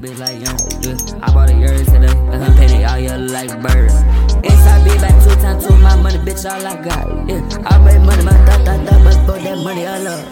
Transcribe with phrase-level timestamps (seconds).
[0.00, 0.56] bitch like young.
[0.80, 1.20] Yeah.
[1.22, 3.90] I bought a Urus today, and her painted all yellow like bird.
[4.42, 7.06] Inside be back two times two my money, bitch, all I got.
[7.28, 10.24] Yeah, I made money, my thought, thought, thought, but for that money, I love.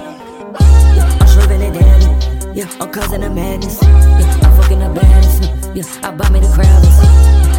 [0.96, 2.56] Yeah, I'm swerving it down.
[2.56, 3.83] Yeah, I'm causing the madness.
[3.83, 5.42] Yeah, I'm fucking the baddest.
[5.76, 6.98] Yeah, I bought me the crowders.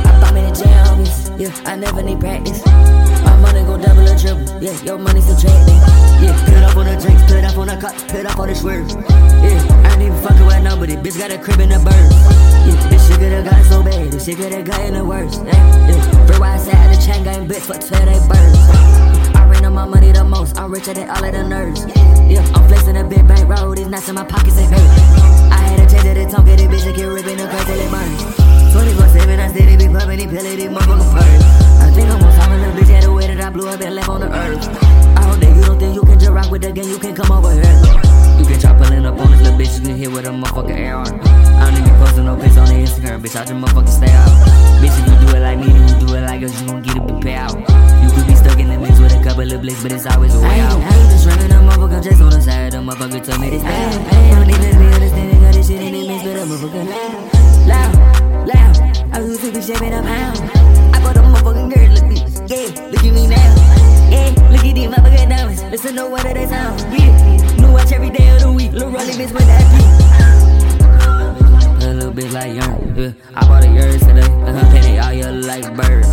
[0.06, 1.40] I bought me the jammies.
[1.40, 2.66] Yeah, I never need practice.
[2.66, 4.62] My money go double or triple.
[4.62, 5.80] Yeah, your money subtracting.
[6.26, 8.56] Yeah, put up on the drinks, put up on the cup, put up on the
[8.56, 8.90] swerve.
[8.90, 10.96] Yeah, I ain't even fucking with nobody.
[10.98, 11.99] Bitch got a crib in the bird.
[14.36, 14.52] So bad.
[14.52, 15.42] This shit could've got in the worst.
[15.42, 15.46] Eh?
[15.46, 16.26] Yeah, yeah.
[16.28, 19.36] Free wide side, the chain gang bitch for 12 they birds.
[19.36, 20.58] I ran on my money the most.
[20.58, 21.88] I'm richer than all of the nerds.
[22.30, 23.74] Yeah, I'm flexing a big bank roll.
[23.74, 24.90] These nuts in my pockets, they hurt.
[25.52, 27.66] I had to change it, the tongue, get it, bitch, and keep ripping the crack
[27.66, 28.22] till it burns.
[28.74, 31.46] 24 7, I steady be pumping, these pills, these motherfuckers first.
[31.82, 33.96] I think I'm gonna time a bitch had the way that I blew up and
[33.96, 34.68] left on the earth.
[35.18, 37.16] I hope that you don't think you can just rock with the gang, you can
[37.16, 37.69] come over here.
[43.30, 44.30] Bitch, I just motherfucking stay out.
[44.82, 46.82] Bitch, if you do it like me, then you do it like us, you gon'
[46.82, 47.56] get a big payout.
[48.04, 50.34] You could be stuck in the mix with a couple of blicks, but it's always
[50.36, 50.80] a way out.
[50.80, 53.64] I ain't just running a motherfucker just on the side, the motherfucker told me this
[53.64, 53.94] bad.
[54.14, 57.68] I don't even be understanding, got this shit in the mix, but a motherfucker loud,
[57.68, 59.16] loud, loud.
[59.16, 60.40] I was to be shaving a pound.
[60.96, 62.18] I bought a motherfucking girl, look me,
[62.50, 63.70] yeah, look at me now.
[64.10, 65.64] Yeah, look at these motherfucking diamonds.
[65.70, 66.82] Listen to what they sound.
[66.98, 68.72] Yeah, new watch every day of the week.
[68.72, 69.59] Little Rolly bitch with that
[72.96, 74.32] Yeah, I bought a Urus today.
[74.48, 76.06] And her painted all yellow like bird.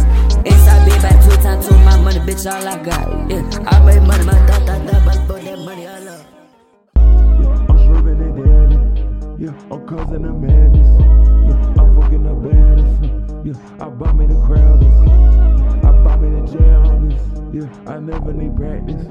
[0.46, 3.30] Inside be back two times two my money, bitch, all I got.
[3.30, 6.26] Yeah, I made money, my thought, thought, thought, but for that money, I love.
[6.96, 9.36] Yeah, I'm swerving it down.
[9.38, 10.88] Yeah, I'm causing the madness.
[11.48, 13.46] Yeah, I'm fucking the baddest.
[13.46, 14.96] Yeah, I bought me the crowders.
[15.84, 17.54] I bought me the jammies.
[17.54, 19.06] Yeah, I never need practice.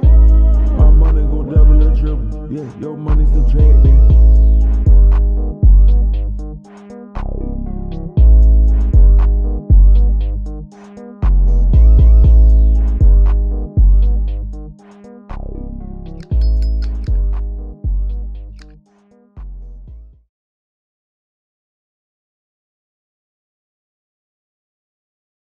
[0.77, 2.51] My money go double or triple.
[2.51, 4.24] Yeah, your money subtracting.